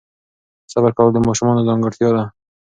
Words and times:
صبر 0.71 0.91
کول 0.97 1.09
د 1.13 1.17
ماشومانو 1.27 1.65
ځانګړتیا 1.69 2.09
ده. 2.15 2.23